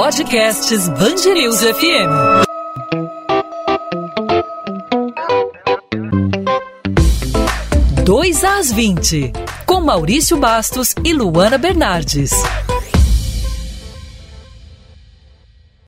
[0.00, 2.44] Podcasts Bangerils FM.
[8.04, 9.32] Dois às 20,
[9.66, 12.30] com Maurício Bastos e Luana Bernardes.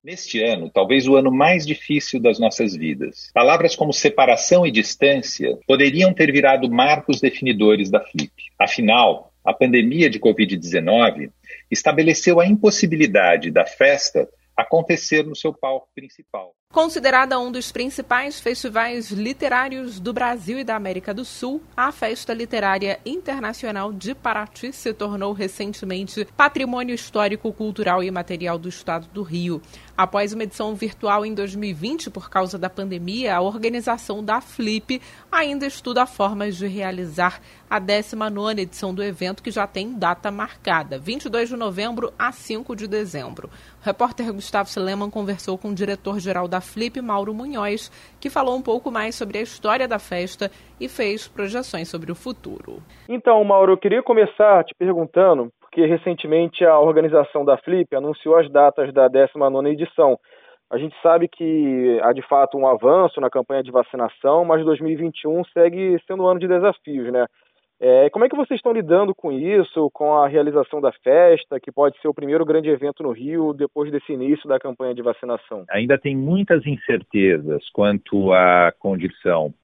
[0.02, 3.30] Neste ano, talvez o ano mais difícil das nossas vidas.
[3.32, 8.32] Palavras como separação e distância poderiam ter virado marcos definidores da Flip.
[8.58, 11.30] Afinal, a pandemia de Covid-19
[11.71, 16.54] estabeleceu a impossibilidade da festa acontecer no seu palco principal.
[16.72, 22.32] Considerada um dos principais festivais literários do Brasil e da América do Sul, a Festa
[22.32, 29.24] Literária Internacional de Paraty se tornou recentemente patrimônio histórico, cultural e material do Estado do
[29.24, 29.60] Rio.
[29.96, 35.66] Após uma edição virtual em 2020 por causa da pandemia, a organização da Flip ainda
[35.66, 41.48] estuda formas de realizar a 19ª edição do evento, que já tem data marcada, 22
[41.48, 43.50] de novembro a 5 de dezembro.
[43.82, 48.62] O repórter Gustavo Sleman conversou com o diretor-geral da Flip Mauro Munhoz, que falou um
[48.62, 52.83] pouco mais sobre a história da festa e fez projeções sobre o futuro.
[53.08, 58.50] Então, Mauro, eu queria começar te perguntando, porque recentemente a organização da Flip anunciou as
[58.50, 60.19] datas da 19ª edição.
[60.70, 65.42] A gente sabe que há de fato um avanço na campanha de vacinação, mas 2021
[65.52, 67.27] segue sendo um ano de desafios, né?
[67.83, 71.73] É, como é que vocês estão lidando com isso, com a realização da festa, que
[71.73, 75.64] pode ser o primeiro grande evento no Rio depois desse início da campanha de vacinação?
[75.70, 79.55] Ainda tem muitas incertezas quanto à condição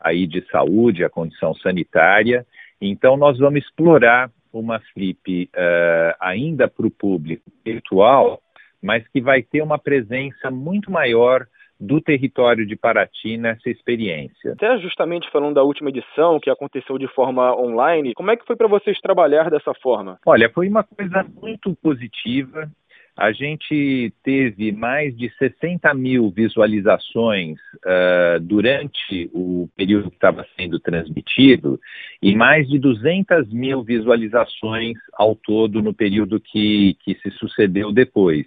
[0.00, 2.44] aí de saúde, a condição sanitária.
[2.80, 8.42] Então nós vamos explorar uma flip uh, ainda para o público virtual,
[8.82, 11.46] mas que vai ter uma presença muito maior
[11.80, 14.52] do território de Paraty nessa experiência.
[14.52, 18.54] Até justamente falando da última edição, que aconteceu de forma online, como é que foi
[18.54, 20.18] para vocês trabalhar dessa forma?
[20.26, 22.70] Olha, foi uma coisa muito positiva.
[23.16, 30.78] A gente teve mais de 60 mil visualizações uh, durante o período que estava sendo
[30.78, 31.78] transmitido
[32.22, 38.46] e mais de 200 mil visualizações ao todo no período que, que se sucedeu depois.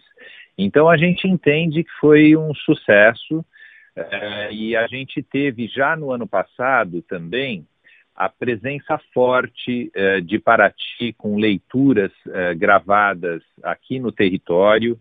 [0.58, 6.12] Então a gente entende que foi um sucesso uh, e a gente teve já no
[6.12, 7.66] ano passado também
[8.16, 15.00] a presença forte uh, de Paraty com leituras uh, gravadas aqui no território,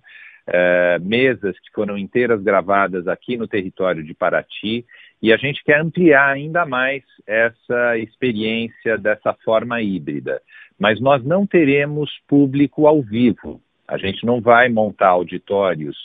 [1.00, 4.84] mesas que foram inteiras gravadas aqui no território de Paraty,
[5.22, 10.42] e a gente quer ampliar ainda mais essa experiência dessa forma híbrida.
[10.76, 15.96] Mas nós não teremos público ao vivo, a gente não vai montar auditórios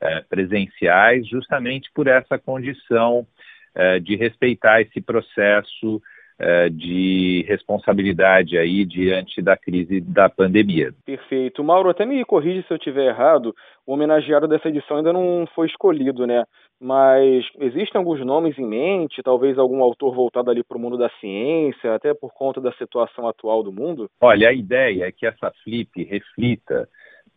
[0.00, 3.24] é, presenciais justamente por essa condição
[3.72, 6.02] é, de respeitar esse processo
[6.40, 10.92] é, de responsabilidade aí diante da crise da pandemia.
[11.04, 11.62] Perfeito.
[11.62, 13.54] Mauro, até me corrige se eu estiver errado,
[13.86, 16.44] o homenageado dessa edição ainda não foi escolhido, né?
[16.80, 21.10] Mas existem alguns nomes em mente, talvez algum autor voltado ali para o mundo da
[21.20, 24.08] ciência, até por conta da situação atual do mundo?
[24.18, 26.88] Olha, a ideia é que essa flip reflita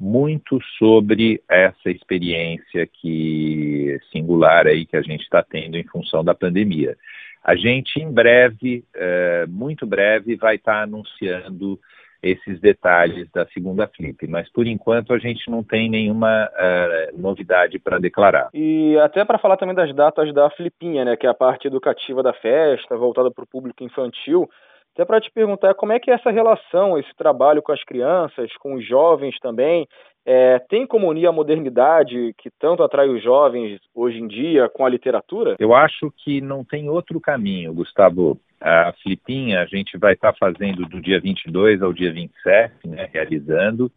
[0.04, 6.36] muito sobre essa experiência que singular aí que a gente está tendo em função da
[6.36, 6.98] pandemia.
[7.42, 11.80] A gente em breve, é, muito breve, vai estar tá anunciando
[12.22, 17.78] esses detalhes da segunda flip, mas por enquanto a gente não tem nenhuma uh, novidade
[17.80, 18.50] para declarar.
[18.54, 22.24] E até para falar também das datas da flipinha, né, que é a parte educativa
[22.24, 24.50] da festa, voltada para o público infantil,
[24.94, 28.52] até para te perguntar como é que é essa relação, esse trabalho com as crianças,
[28.58, 29.88] com os jovens também,
[30.26, 34.86] é, tem como unir a modernidade que tanto atrai os jovens hoje em dia com
[34.86, 35.56] a literatura?
[35.60, 38.40] Eu acho que não tem outro caminho, Gustavo.
[38.62, 43.10] A Flipinha a gente vai estar tá fazendo do dia 22 ao dia 27, né,
[43.12, 43.92] realizando.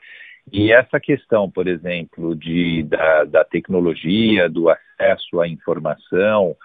[0.52, 6.56] E essa questão, por exemplo, de, da, da tecnologia, do acesso à informação,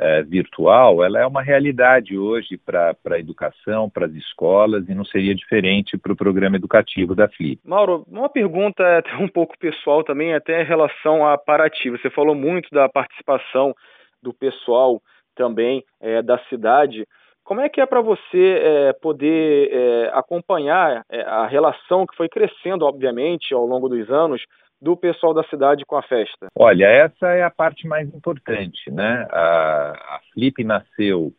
[0.00, 5.04] é, virtual, ela é uma realidade hoje para a educação, para as escolas, e não
[5.04, 7.60] seria diferente para o programa educativo da FLIP.
[7.62, 11.90] Mauro, uma pergunta até um pouco pessoal também, até em relação à Paraty.
[11.90, 13.74] Você falou muito da participação
[14.22, 15.02] do pessoal
[15.36, 17.06] também é, da cidade.
[17.44, 22.28] Como é que é para você é, poder é, acompanhar é, a relação que foi
[22.28, 24.42] crescendo, obviamente, ao longo dos anos
[24.80, 26.46] do pessoal da cidade com a festa?
[26.54, 29.26] Olha, essa é a parte mais importante, né?
[29.30, 31.32] A, a Flip nasceu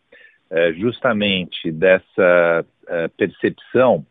[0.50, 4.06] é, justamente dessa é, percepção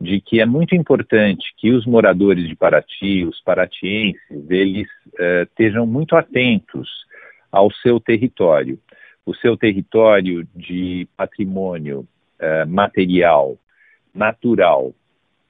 [0.00, 4.20] de que é muito importante que os moradores de Paraty, os paratienses,
[4.50, 4.86] eles
[5.18, 6.88] é, estejam muito atentos
[7.50, 8.78] ao seu território,
[9.26, 12.06] o seu território de patrimônio
[12.38, 13.58] é, material,
[14.14, 14.94] natural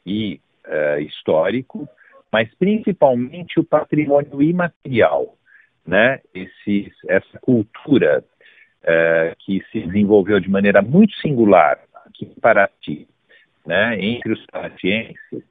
[0.05, 1.87] e é, histórico,
[2.33, 5.37] mas principalmente o patrimônio imaterial,
[5.87, 6.21] né?
[6.35, 8.25] Esse, essa cultura
[8.83, 13.07] é, que se desenvolveu de maneira muito singular aqui em Paraty,
[13.65, 14.01] né?
[14.01, 15.45] Entre os paratienses,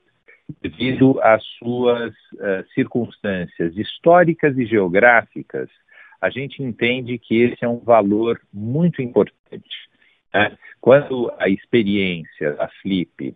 [0.62, 5.69] devido às suas uh, circunstâncias históricas e geográficas,
[6.25, 9.89] a gente entende que esse é um valor muito importante.
[10.33, 10.57] Né?
[10.81, 13.36] Quando a experiência da Flip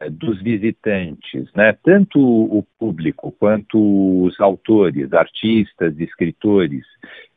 [0.00, 6.84] uh, dos visitantes, né, tanto o público quanto os autores, artistas, escritores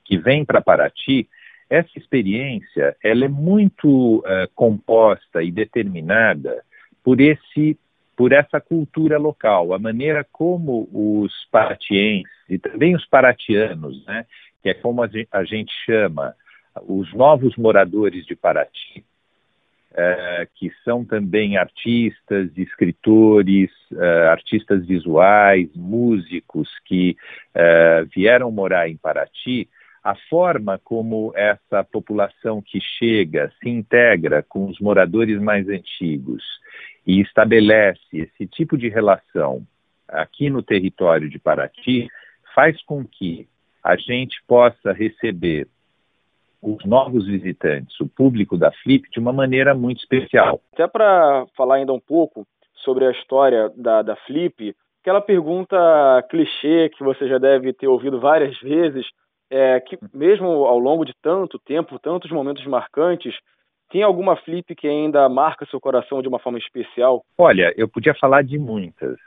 [0.03, 1.29] que vêm para Paraty,
[1.69, 6.63] essa experiência ela é muito uh, composta e determinada
[7.03, 7.77] por esse
[8.15, 14.25] por essa cultura local, a maneira como os paratienses e também os paratianos, né,
[14.67, 16.35] que é como a gente chama
[16.85, 19.05] os novos moradores de Paraty,
[19.93, 27.15] é, que são também artistas, escritores, é, artistas visuais, músicos que
[27.55, 29.69] é, vieram morar em Paraty,
[30.03, 36.43] a forma como essa população que chega se integra com os moradores mais antigos
[37.05, 39.65] e estabelece esse tipo de relação
[40.09, 42.09] aqui no território de Paraty,
[42.53, 43.47] faz com que
[43.87, 45.65] a gente possa receber
[46.61, 50.59] os novos visitantes, o público da Flip, de uma maneira muito especial.
[50.73, 52.45] Até para falar ainda um pouco
[52.83, 55.77] sobre a história da, da Flip, aquela pergunta
[56.29, 59.05] clichê que você já deve ter ouvido várias vezes,
[59.49, 63.33] é que mesmo ao longo de tanto tempo, tantos momentos marcantes,
[63.89, 67.23] tem alguma flip que ainda marca seu coração de uma forma especial?
[67.37, 69.17] Olha, eu podia falar de muitas.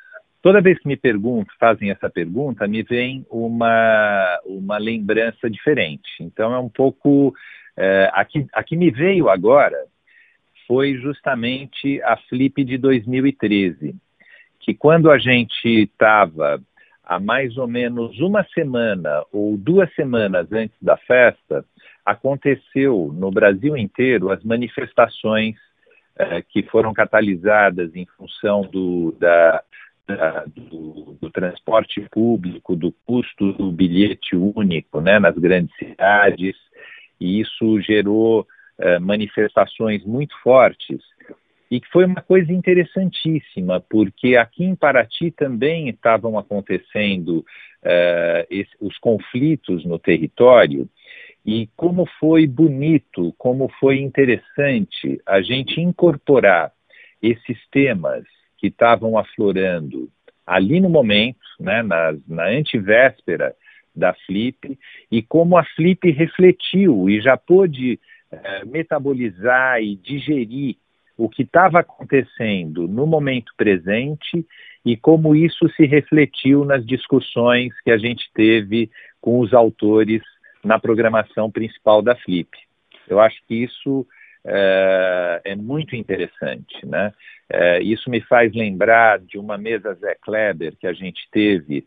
[0.42, 6.10] Toda vez que me perguntam, fazem essa pergunta, me vem uma, uma lembrança diferente.
[6.20, 7.34] Então é um pouco.
[7.76, 9.76] É, aqui, aqui me veio agora
[10.66, 13.94] foi justamente a Flip de 2013,
[14.60, 16.62] que quando a gente estava
[17.02, 21.64] há mais ou menos uma semana ou duas semanas antes da festa,
[22.06, 25.56] aconteceu no Brasil inteiro as manifestações
[26.16, 29.64] eh, que foram catalisadas em função do, da,
[30.16, 36.56] da, do, do, transporte público, do custo do bilhete único né, nas grandes cidades,
[37.20, 38.46] e isso gerou
[38.78, 41.00] eh, manifestações muito fortes.
[41.70, 47.44] E que foi uma coisa interessantíssima, porque aqui em Paraty também estavam acontecendo
[47.82, 50.88] eh, esse, os conflitos no território,
[51.44, 56.72] e como foi bonito, como foi interessante a gente incorporar
[57.22, 58.24] esses temas
[58.60, 60.10] que estavam aflorando
[60.46, 63.54] ali no momento, né, na, na antivéspera
[63.94, 64.78] da Flip,
[65.10, 67.98] e como a Flip refletiu e já pôde
[68.30, 70.76] eh, metabolizar e digerir
[71.16, 74.46] o que estava acontecendo no momento presente
[74.84, 78.90] e como isso se refletiu nas discussões que a gente teve
[79.20, 80.22] com os autores
[80.64, 82.48] na programação principal da Flip.
[83.08, 84.06] Eu acho que isso
[84.44, 86.84] é, é muito interessante.
[86.84, 87.12] Né?
[87.48, 91.84] É, isso me faz lembrar de uma mesa Zé Kleber que a gente teve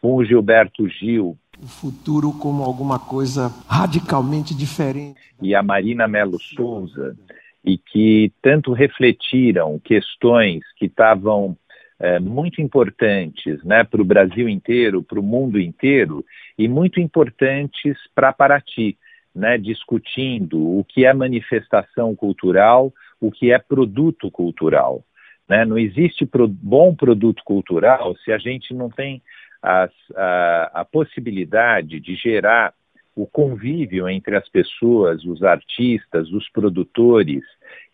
[0.00, 1.36] com o Gilberto Gil.
[1.62, 5.20] O futuro como alguma coisa radicalmente diferente.
[5.40, 7.16] E a Marina Melo Souza,
[7.64, 11.56] e que tanto refletiram questões que estavam
[12.00, 16.24] é, muito importantes né, para o Brasil inteiro, para o mundo inteiro,
[16.58, 18.98] e muito importantes para Paraty,
[19.34, 25.04] né, discutindo o que é manifestação cultural, o que é produto cultural.
[25.48, 25.64] Né?
[25.64, 29.22] Não existe pro, bom produto cultural se a gente não tem
[29.62, 32.74] as, a, a possibilidade de gerar
[33.14, 37.42] o convívio entre as pessoas, os artistas, os produtores,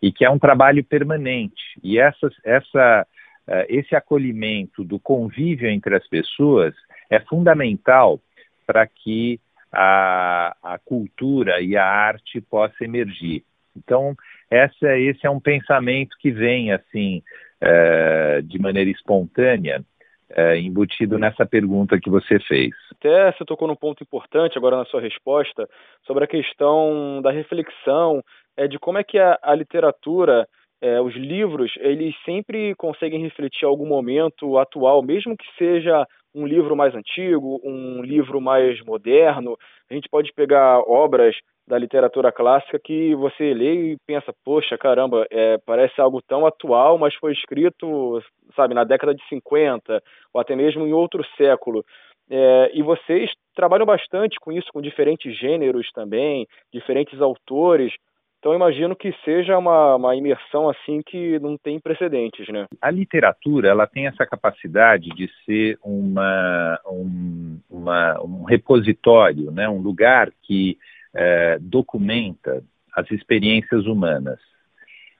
[0.01, 1.61] e que é um trabalho permanente.
[1.83, 3.05] E essa, essa
[3.47, 6.73] uh, esse acolhimento do convívio entre as pessoas
[7.09, 8.21] é fundamental
[8.65, 9.39] para que
[9.71, 13.43] a, a cultura e a arte possa emergir.
[13.75, 14.15] Então,
[14.49, 17.21] essa, esse é um pensamento que vem assim
[17.61, 19.83] uh, de maneira espontânea
[20.31, 22.69] é, embutido nessa pergunta que você fez.
[22.91, 25.67] Até você tocou num ponto importante agora na sua resposta
[26.05, 28.23] sobre a questão da reflexão,
[28.55, 30.47] é, de como é que a, a literatura
[30.81, 36.75] é, os livros, eles sempre conseguem refletir algum momento atual, mesmo que seja um livro
[36.75, 39.57] mais antigo, um livro mais moderno.
[39.89, 41.35] A gente pode pegar obras
[41.67, 46.97] da literatura clássica que você lê e pensa, poxa, caramba, é, parece algo tão atual,
[46.97, 48.21] mas foi escrito,
[48.55, 50.01] sabe, na década de 50,
[50.33, 51.85] ou até mesmo em outro século.
[52.29, 57.93] É, e vocês trabalham bastante com isso, com diferentes gêneros também, diferentes autores.
[58.39, 62.65] Então imagino que seja uma, uma imersão assim que não tem precedentes, né?
[62.81, 69.67] A literatura ela tem essa capacidade de ser uma, um, uma, um repositório, né?
[69.67, 70.77] um lugar que
[71.13, 72.63] é, documenta
[72.95, 74.39] as experiências humanas.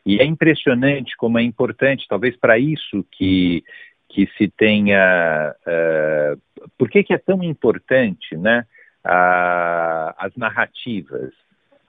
[0.06, 3.64] E é impressionante como é importante, talvez para isso que,
[4.08, 5.54] que se tenha.
[5.68, 8.66] Uh, por que, que é tão importante né,
[9.04, 11.34] a, as narrativas?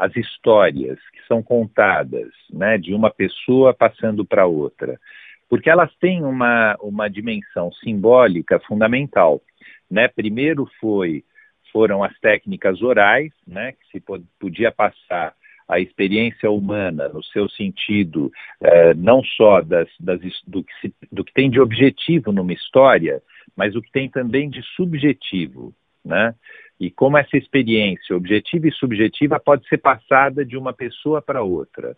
[0.00, 4.98] As histórias que são contadas, né, de uma pessoa passando para outra,
[5.46, 9.42] porque elas têm uma, uma dimensão simbólica fundamental,
[9.90, 10.08] né?
[10.08, 11.22] Primeiro foi
[11.70, 14.04] foram as técnicas orais, né, que se
[14.40, 15.34] podia passar
[15.68, 21.22] a experiência humana no seu sentido eh, não só das, das, do, que se, do
[21.22, 23.22] que tem de objetivo numa história,
[23.54, 25.72] mas o que tem também de subjetivo,
[26.04, 26.34] né?
[26.80, 31.94] E como essa experiência objetiva e subjetiva pode ser passada de uma pessoa para outra.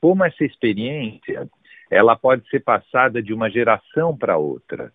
[0.00, 1.48] Como essa experiência
[1.88, 4.92] ela pode ser passada de uma geração para outra.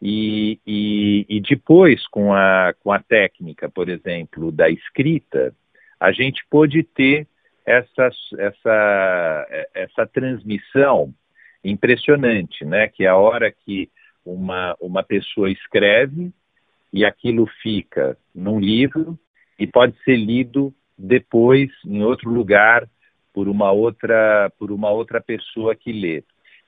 [0.00, 5.52] E, e, e, depois, com a, com a técnica, por exemplo, da escrita,
[5.98, 7.26] a gente pôde ter
[7.66, 11.12] essa, essa, essa transmissão
[11.64, 12.88] impressionante, né?
[12.88, 13.90] que é a hora que
[14.24, 16.32] uma, uma pessoa escreve
[16.92, 19.18] e aquilo fica num livro
[19.58, 22.88] e pode ser lido depois em outro lugar
[23.32, 26.22] por uma outra por uma outra pessoa que lê.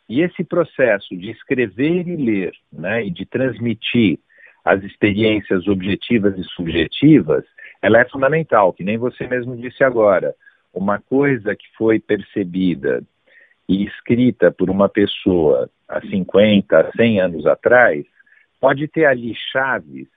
[0.09, 4.19] E esse processo de escrever e ler, né, e de transmitir
[4.64, 7.45] as experiências objetivas e subjetivas,
[7.83, 10.35] ela é fundamental, que nem você mesmo disse agora.
[10.73, 13.02] Uma coisa que foi percebida
[13.69, 18.04] e escrita por uma pessoa há 50, 100 anos atrás,
[18.61, 20.09] pode ter ali chaves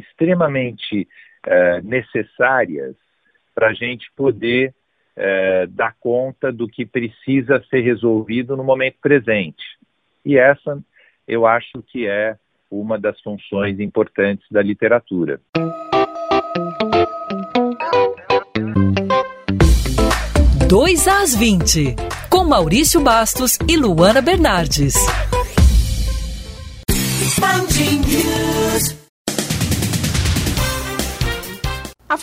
[0.00, 1.06] extremamente
[1.46, 2.96] uh, necessárias
[3.54, 4.74] para a gente poder
[5.16, 9.78] uh, dar conta do que precisa ser resolvido no momento presente.
[10.24, 10.78] E essa,
[11.26, 12.36] eu acho que é
[12.70, 15.40] uma das funções importantes da literatura.
[20.68, 21.96] Dois às 20,
[22.30, 24.94] com Maurício Bastos e Luana Bernardes.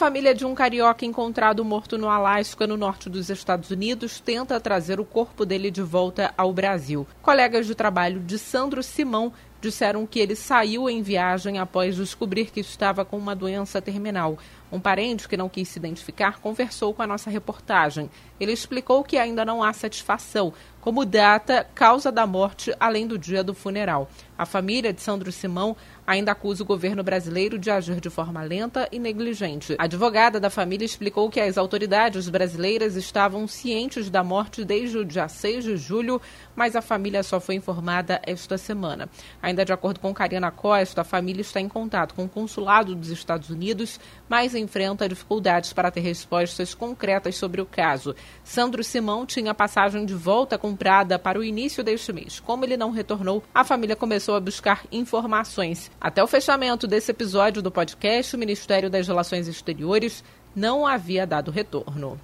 [0.08, 5.02] Família de um carioca encontrado morto no Alasca, no norte dos Estados Unidos, tenta trazer
[5.02, 7.06] o corpo dele de volta ao Brasil.
[7.22, 12.62] Colegas de trabalho de Sandro Simão disseram que ele saiu em viagem após descobrir que
[12.62, 14.38] estava com uma doença terminal.
[14.72, 18.10] Um parente que não quis se identificar conversou com a nossa reportagem.
[18.40, 23.44] Ele explicou que ainda não há satisfação, como data, causa da morte, além do dia
[23.44, 24.10] do funeral.
[24.38, 25.76] A família de Sandro Simão
[26.08, 29.76] ainda acusa o governo brasileiro de agir de forma lenta e negligente.
[29.78, 35.04] A advogada da família explicou que as autoridades brasileiras estavam cientes da morte desde o
[35.04, 36.22] dia 6 de julho,
[36.56, 39.10] mas a família só foi informada esta semana.
[39.42, 43.10] Ainda de acordo com Karina Costa, a família está em contato com o consulado dos
[43.10, 44.00] Estados Unidos,
[44.30, 48.16] mas enfrenta dificuldades para ter respostas concretas sobre o caso.
[48.46, 52.40] Sandro Simão tinha passagem de volta comprada para o início deste mês.
[52.40, 55.92] Como ele não retornou, a família começou a buscar informações.
[56.00, 60.24] Até o fechamento desse episódio do podcast, o Ministério das Relações Exteriores
[60.56, 62.20] não havia dado retorno.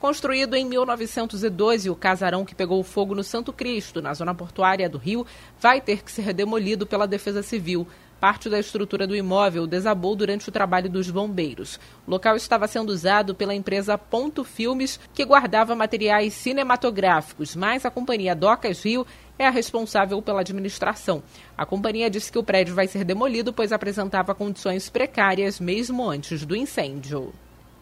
[0.00, 4.96] Construído em 1912, o casarão que pegou fogo no Santo Cristo, na zona portuária do
[4.96, 5.26] Rio,
[5.60, 7.86] vai ter que ser demolido pela Defesa Civil.
[8.18, 11.78] Parte da estrutura do imóvel desabou durante o trabalho dos bombeiros.
[12.06, 17.90] O local estava sendo usado pela empresa Ponto Filmes, que guardava materiais cinematográficos, mas a
[17.90, 19.06] companhia Docas Rio
[19.38, 21.22] é a responsável pela administração.
[21.56, 26.44] A companhia disse que o prédio vai ser demolido, pois apresentava condições precárias mesmo antes
[26.44, 27.32] do incêndio.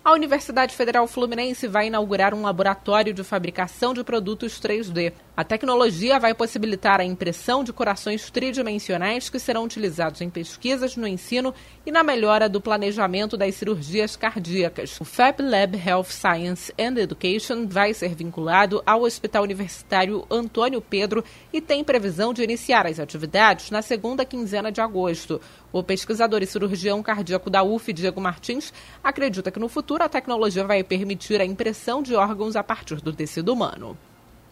[0.07, 5.13] A Universidade Federal Fluminense vai inaugurar um laboratório de fabricação de produtos 3D.
[5.37, 11.09] A tecnologia vai possibilitar a impressão de corações tridimensionais que serão utilizados em pesquisas no
[11.09, 11.53] ensino
[11.85, 14.97] e na melhora do planejamento das cirurgias cardíacas.
[15.01, 21.25] O Fab Lab Health Science and Education vai ser vinculado ao Hospital Universitário Antônio Pedro
[21.53, 25.41] e tem previsão de iniciar as atividades na segunda quinzena de agosto.
[25.77, 28.73] O pesquisador e cirurgião cardíaco da UF, Diego Martins,
[29.05, 33.13] acredita que no futuro a tecnologia vai permitir a impressão de órgãos a partir do
[33.13, 33.95] tecido humano.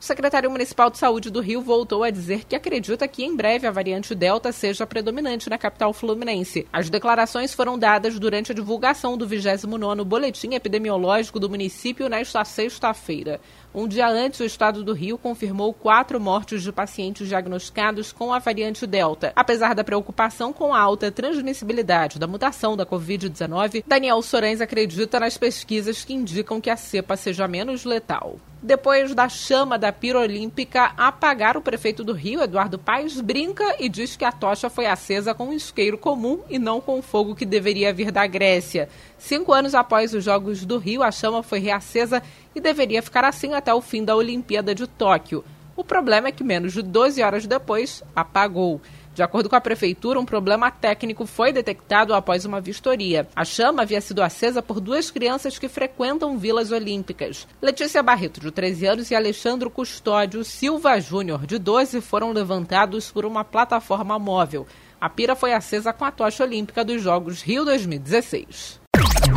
[0.05, 3.67] O secretário municipal de saúde do Rio voltou a dizer que acredita que em breve
[3.67, 6.67] a variante Delta seja predominante na capital fluminense.
[6.71, 13.41] As declarações foram dadas durante a divulgação do 29º Boletim Epidemiológico do município nesta sexta-feira.
[13.75, 18.39] Um dia antes, o estado do Rio confirmou quatro mortes de pacientes diagnosticados com a
[18.39, 19.33] variante Delta.
[19.35, 25.39] Apesar da preocupação com a alta transmissibilidade da mutação da Covid-19, Daniel Sorens acredita nas
[25.39, 28.39] pesquisas que indicam que a cepa seja menos letal.
[28.64, 33.90] Depois da chama da pira olímpica apagar, o prefeito do Rio, Eduardo Paes, brinca e
[33.90, 37.35] diz que a tocha foi acesa com um isqueiro comum e não com o fogo
[37.35, 38.88] que deveria vir da Grécia.
[39.18, 42.23] Cinco anos após os Jogos do Rio, a chama foi reacesa
[42.56, 45.44] e deveria ficar assim até o fim da Olimpíada de Tóquio.
[45.76, 48.80] O problema é que menos de 12 horas depois, apagou.
[49.14, 53.28] De acordo com a prefeitura, um problema técnico foi detectado após uma vistoria.
[53.37, 57.47] A chama havia sido acesa por duas crianças que frequentam vilas olímpicas.
[57.62, 63.25] Letícia Barreto, de 13 anos, e Alexandre Custódio Silva Júnior, de 12, foram levantados por
[63.25, 64.66] uma plataforma móvel.
[65.00, 68.80] A pira foi acesa com a tocha olímpica dos Jogos Rio 2016.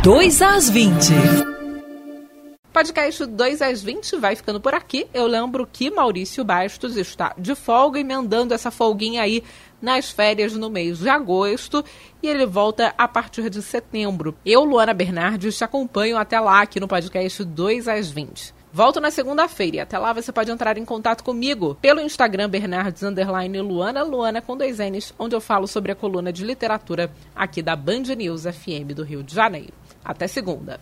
[0.02, 1.57] 2 às 20.
[2.78, 5.08] Podcast 2 às 20 vai ficando por aqui.
[5.12, 9.42] Eu lembro que Maurício Bastos está de folga, emendando essa folguinha aí
[9.82, 11.84] nas férias no mês de agosto
[12.22, 14.38] e ele volta a partir de setembro.
[14.46, 18.54] Eu, Luana Bernardes, te acompanho até lá aqui no podcast 2 às 20.
[18.72, 23.02] Volto na segunda-feira e até lá você pode entrar em contato comigo pelo Instagram Bernardes
[23.60, 27.74] Luana, Luana com dois N's, onde eu falo sobre a coluna de literatura aqui da
[27.74, 29.74] Band News FM do Rio de Janeiro.
[30.04, 30.78] Até segunda.